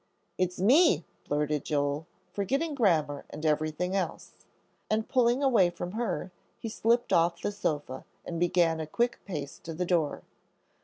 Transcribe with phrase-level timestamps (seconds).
[0.35, 4.31] "It's me," blurted Joel, forgetting grammar and everything else,
[4.89, 9.59] and pulling away from her, he slipped off the sofa and began a quick pace
[9.59, 10.23] to the door.